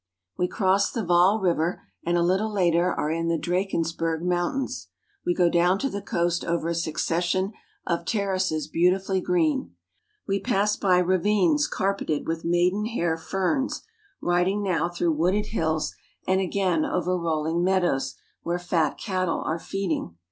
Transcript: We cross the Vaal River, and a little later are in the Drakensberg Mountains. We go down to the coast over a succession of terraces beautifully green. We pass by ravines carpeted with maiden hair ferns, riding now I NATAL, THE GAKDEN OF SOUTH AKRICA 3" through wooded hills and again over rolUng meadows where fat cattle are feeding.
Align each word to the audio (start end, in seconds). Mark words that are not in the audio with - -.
We 0.35 0.47
cross 0.47 0.89
the 0.89 1.05
Vaal 1.05 1.39
River, 1.39 1.83
and 2.03 2.17
a 2.17 2.23
little 2.23 2.51
later 2.51 2.91
are 2.91 3.11
in 3.11 3.27
the 3.27 3.37
Drakensberg 3.37 4.23
Mountains. 4.23 4.87
We 5.27 5.35
go 5.35 5.47
down 5.47 5.77
to 5.77 5.91
the 5.91 6.01
coast 6.01 6.43
over 6.43 6.69
a 6.69 6.73
succession 6.73 7.53
of 7.85 8.05
terraces 8.05 8.67
beautifully 8.67 9.21
green. 9.21 9.75
We 10.27 10.39
pass 10.39 10.75
by 10.75 10.97
ravines 10.97 11.67
carpeted 11.67 12.25
with 12.27 12.43
maiden 12.43 12.87
hair 12.87 13.15
ferns, 13.15 13.83
riding 14.21 14.63
now 14.63 14.69
I 14.69 14.73
NATAL, 14.73 14.87
THE 14.87 14.87
GAKDEN 14.87 14.87
OF 14.87 14.95
SOUTH 14.95 14.95
AKRICA 14.95 14.95
3" 14.95 14.97
through 14.97 15.17
wooded 15.19 15.45
hills 15.51 15.95
and 16.27 16.41
again 16.41 16.83
over 16.85 17.11
rolUng 17.11 17.63
meadows 17.63 18.15
where 18.41 18.57
fat 18.57 18.97
cattle 18.97 19.43
are 19.45 19.59
feeding. 19.59 20.15